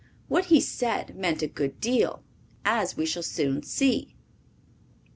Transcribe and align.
What 0.29 0.45
he 0.45 0.59
said 0.59 1.15
meant 1.15 1.43
a 1.43 1.47
good 1.47 1.79
deal, 1.79 2.23
as 2.65 2.97
we 2.97 3.05
shall 3.05 3.21
soon 3.21 3.61
see. 3.61 4.15